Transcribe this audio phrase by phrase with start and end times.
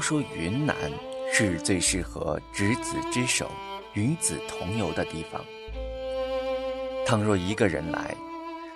[0.00, 0.74] 都说云南
[1.30, 3.50] 是最适合执子之手、
[3.92, 5.44] 与子同游的地方。
[7.04, 8.14] 倘若一个人来，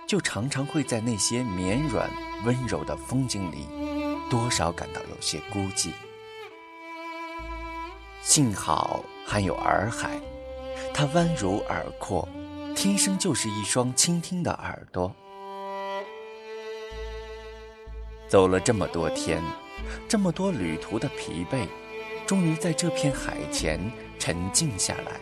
[0.06, 2.10] 就常常会在那些绵软
[2.44, 3.66] 温柔的风景里，
[4.28, 5.92] 多少感到有些孤寂。
[8.20, 10.20] 幸好还有洱海，
[10.92, 12.28] 它弯如耳廓，
[12.76, 15.10] 天生就是一双倾听的耳朵。
[18.34, 19.40] 走了这么多天，
[20.08, 21.68] 这么多旅途的疲惫，
[22.26, 23.78] 终于在这片海前
[24.18, 25.20] 沉静下来。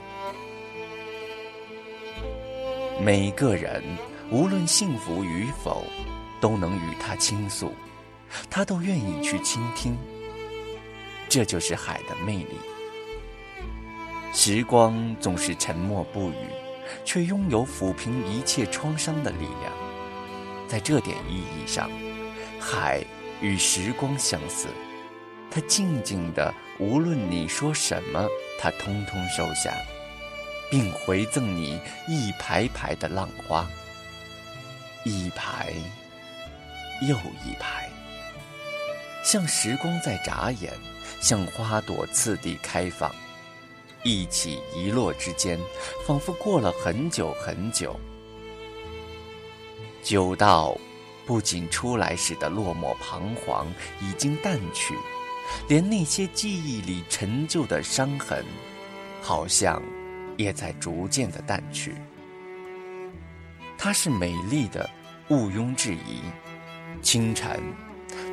[2.98, 3.84] 每个人
[4.30, 5.84] 无论幸福与否，
[6.40, 7.74] 都能与他倾诉，
[8.48, 9.94] 他都愿意去倾听。
[11.28, 12.56] 这就是海的魅力。
[14.32, 16.46] 时光总是沉默不语，
[17.04, 19.70] 却拥有抚平一切创伤的力量。
[20.66, 21.90] 在这点意义上，
[22.62, 23.04] 海
[23.40, 24.68] 与时光相似，
[25.50, 29.74] 它静静的，无论你说什么，它通通收下，
[30.70, 33.68] 并回赠你一排排的浪花，
[35.04, 35.72] 一排
[37.02, 37.90] 又一排，
[39.24, 40.72] 像时光在眨眼，
[41.20, 43.12] 像花朵次第开放。
[44.04, 45.58] 一起一落之间，
[46.06, 47.98] 仿佛过了很久很久。
[50.02, 50.76] 久到，
[51.24, 53.66] 不仅出来时的落寞彷徨
[54.00, 54.94] 已经淡去，
[55.68, 58.44] 连那些记忆里陈旧的伤痕，
[59.20, 59.82] 好像
[60.36, 61.94] 也在逐渐的淡去。
[63.78, 64.88] 它是美丽的，
[65.28, 66.20] 毋庸置疑。
[67.00, 67.60] 清晨，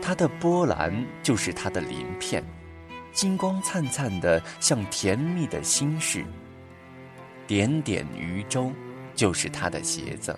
[0.01, 2.43] 它的波澜就是它的鳞片。
[3.11, 6.23] 金光灿灿的，像甜蜜的心事。
[7.47, 8.71] 点点渔舟，
[9.15, 10.37] 就是他的鞋子。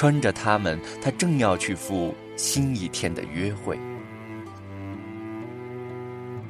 [0.00, 3.78] 穿着它们，他正要去赴新一天的约会。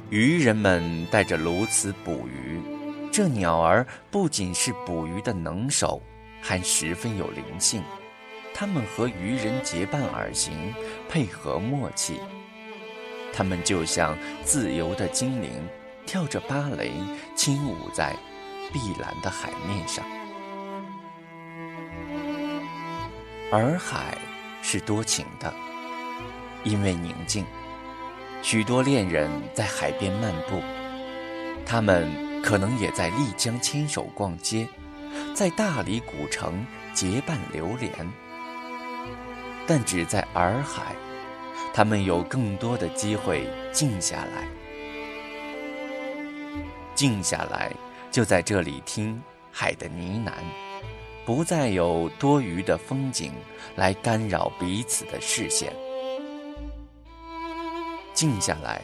[0.09, 2.61] 渔人们带着鸬鹚捕鱼，
[3.11, 6.01] 这鸟儿不仅是捕鱼的能手，
[6.41, 7.83] 还十分有灵性。
[8.53, 10.73] 它们和渔人结伴而行，
[11.09, 12.21] 配合默契。
[13.33, 15.51] 它们就像自由的精灵，
[16.05, 16.93] 跳着芭蕾，
[17.35, 18.15] 轻舞在
[18.71, 20.05] 碧蓝的海面上。
[23.51, 24.17] 洱海
[24.61, 25.53] 是多情的，
[26.63, 27.45] 因为宁静，
[28.41, 30.61] 许多恋人在海边漫步，
[31.65, 32.09] 他们
[32.41, 34.65] 可能也在丽江牵手逛街，
[35.35, 37.91] 在大理古城结伴流连，
[39.67, 40.95] 但只在洱海。
[41.73, 44.47] 他们有更多的机会静下来，
[46.95, 47.69] 静下来，
[48.09, 50.31] 就在这里听海的呢喃，
[51.25, 53.31] 不再有多余的风景
[53.75, 55.73] 来干扰彼此的视线。
[58.13, 58.81] 静下来，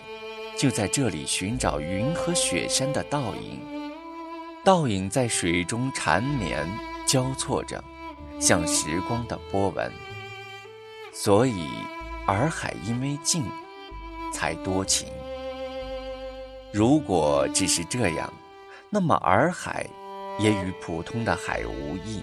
[0.57, 3.59] 就在这里寻找云和雪山的倒影，
[4.63, 6.67] 倒影在水中缠绵
[7.05, 7.83] 交错着，
[8.39, 9.91] 像时光的波纹。
[11.11, 11.67] 所以。
[12.29, 13.41] 洱海因为静，
[14.33, 15.07] 才多情。
[16.73, 18.33] 如果只是这样，
[18.89, 19.87] 那么洱海
[20.39, 22.21] 也与普通的海无异。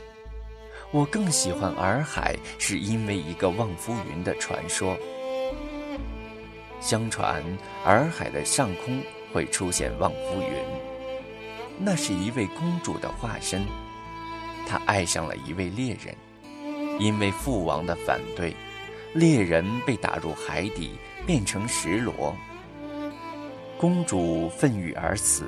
[0.90, 4.96] 我更喜欢洱海，是因为一个望夫云的传说。
[6.80, 7.42] 相传
[7.84, 9.00] 洱海的上空
[9.32, 10.62] 会出现望夫云，
[11.78, 13.66] 那是一位公主的化身，
[14.68, 16.14] 她爱上了一位猎人，
[17.00, 18.54] 因为父王的反对。
[19.14, 22.34] 猎人被打入海底，变成石螺。
[23.78, 25.44] 公主愤郁而死，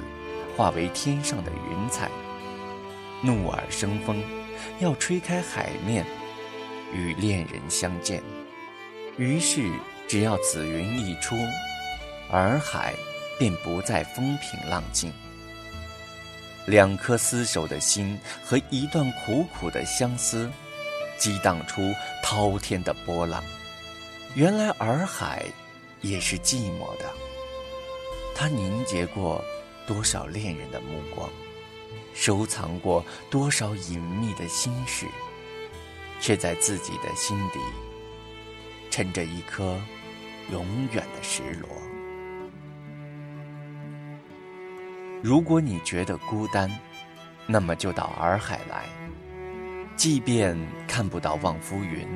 [0.57, 2.09] 化为天上的云彩，
[3.23, 4.23] 怒而生风，
[4.81, 6.05] 要吹开海面，
[6.93, 8.23] 与恋人相见。
[9.17, 9.71] 于是，
[10.07, 11.37] 只要紫云一出，
[12.31, 12.95] 洱海
[13.39, 15.13] 便不再风平浪静。
[16.67, 20.51] 两颗厮守的心和一段苦苦的相思，
[21.17, 23.43] 激荡出滔天的波浪。
[24.35, 25.47] 原来洱海
[26.03, 27.11] 也是寂寞的，
[28.35, 29.43] 它凝结过
[29.87, 31.31] 多少恋人的目光，
[32.15, 35.07] 收藏过多少隐秘的心事，
[36.21, 37.61] 却在自己的心底
[38.91, 39.79] 沉着一颗
[40.51, 41.69] 永远的石螺。
[45.23, 46.71] 如果你觉得孤单，
[47.47, 48.85] 那么就到洱海来，
[49.97, 50.57] 即便
[50.87, 52.07] 看不到望夫云。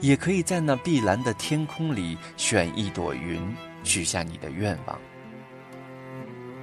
[0.00, 4.98] 也可以在那碧蓝的天空里选一朵云，许下你的愿望，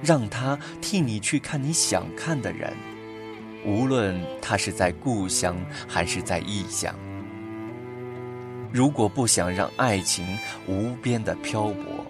[0.02, 2.72] 让他替你去看你想看的人，
[3.64, 5.56] 无论他是在故乡
[5.88, 6.94] 还是在异乡。
[8.70, 12.04] 如果不想让爱情无边的漂泊，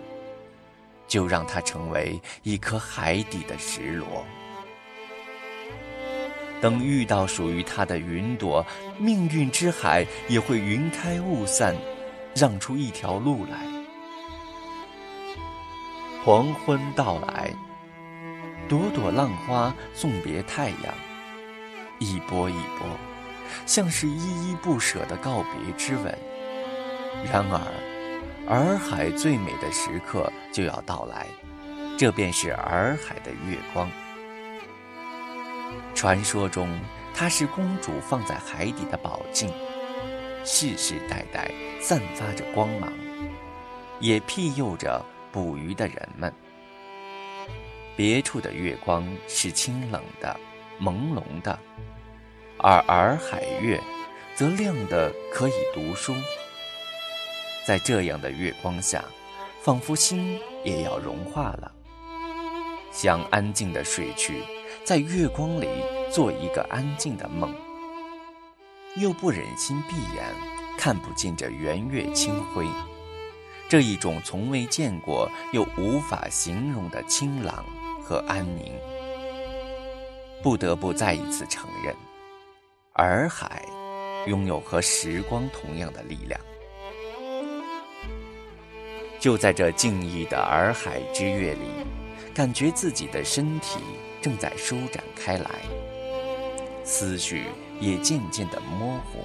[1.07, 4.25] 就让它成为一颗海底的石螺。
[6.61, 8.67] 等遇到属于它的云朵，
[8.99, 11.77] 命运之海也会云开雾散，
[12.35, 13.65] 让出一条路来。
[16.25, 17.55] 黄昏到来，
[18.69, 20.95] 朵朵浪花送别太阳，
[21.99, 22.87] 一波一波，
[23.65, 26.17] 像是依依不舍的告别之吻。
[27.33, 27.59] 然而，
[28.47, 31.27] 洱海最美的时刻就要到来，
[31.97, 33.91] 这便是洱海的月光。
[35.95, 36.69] 传说中，
[37.15, 39.51] 它是公主放在海底的宝镜，
[40.45, 41.51] 世世代代
[41.81, 42.93] 散发着光芒，
[43.99, 46.31] 也庇佑着捕鱼的人们。
[47.99, 50.39] 别处的月光是清冷的、
[50.81, 51.59] 朦胧的，
[52.59, 53.83] 而洱海月
[54.37, 56.15] 则亮得可以读书。
[57.67, 59.05] 在这样的月光下，
[59.65, 61.73] 仿佛心也要融化了，
[62.93, 64.45] 想安静的睡去。
[64.85, 65.67] 在月光里
[66.09, 67.53] 做一个安静的梦，
[68.95, 70.25] 又不忍心闭眼
[70.79, 72.65] 看不见这圆月清辉，
[73.69, 77.65] 这一种从未见过又无法形容的清朗
[78.09, 78.73] 和安宁，
[80.43, 81.95] 不得不再一次承认，
[82.95, 83.63] 洱海
[84.27, 86.41] 拥有和时光同样的力量。
[89.21, 91.85] 就在这静谧的洱海之月里，
[92.33, 93.79] 感觉自己的身体。
[94.23, 95.51] 正在舒展开来，
[96.85, 97.45] 思绪
[97.79, 99.21] 也渐渐的模糊，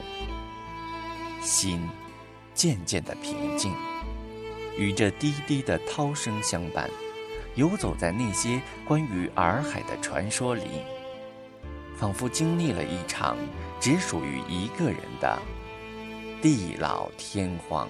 [1.41, 1.89] 心
[2.53, 3.73] 渐渐的平静，
[4.77, 6.87] 与这滴滴的涛声相伴，
[7.55, 10.63] 游走在那些关于洱海的传说里，
[11.95, 13.37] 仿佛经历了一场
[13.79, 15.37] 只属于一个人的
[16.41, 17.87] 地老天荒。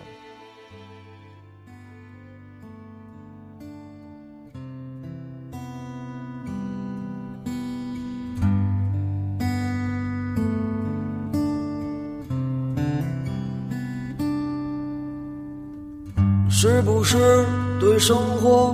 [16.49, 17.45] 是不是
[17.77, 18.73] 对生活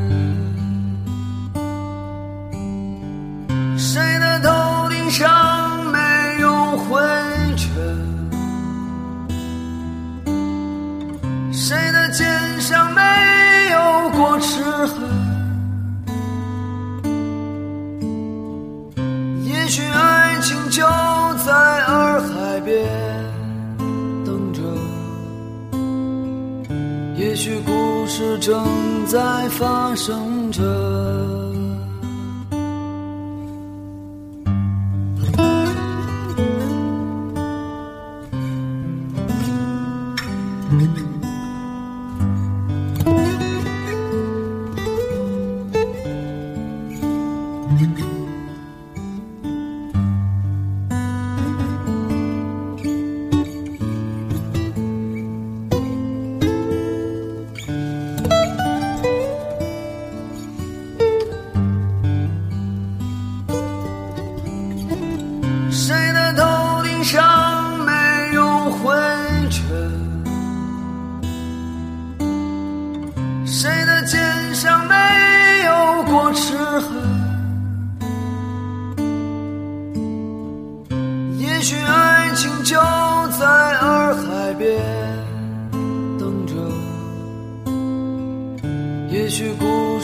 [28.51, 31.40] 正在发生着。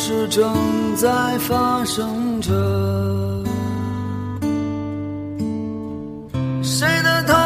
[0.08, 2.50] 事正在发生着。
[6.64, 7.37] 谁的头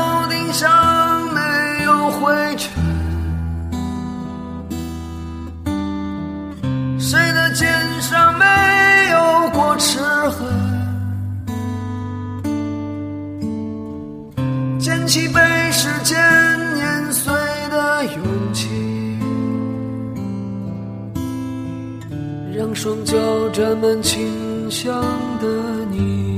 [22.74, 23.16] 双脚
[23.50, 24.94] 沾满清香
[25.40, 25.48] 的
[25.90, 26.31] 你。